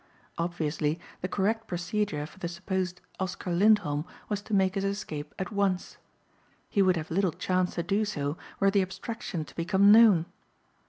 Obviously 0.39 0.99
the 1.21 1.27
correct 1.27 1.67
procedure 1.67 2.25
for 2.25 2.39
the 2.39 2.47
supposed 2.47 3.01
Oscar 3.19 3.51
Lindholm 3.51 4.03
was 4.29 4.41
to 4.41 4.53
make 4.55 4.73
his 4.73 4.83
escape 4.83 5.35
at 5.37 5.51
once. 5.51 5.97
He 6.71 6.81
would 6.81 6.97
have 6.97 7.11
little 7.11 7.31
chance 7.33 7.75
to 7.75 7.83
do 7.83 8.03
so 8.03 8.35
were 8.59 8.71
the 8.71 8.81
abstraction 8.81 9.45
to 9.45 9.55
become 9.55 9.91
known. 9.91 10.25